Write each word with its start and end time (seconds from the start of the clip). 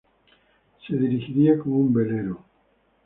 Se 0.87 0.95
dirigiría 0.97 1.59
como 1.59 1.75
un 1.77 1.93
velero. 1.93 2.43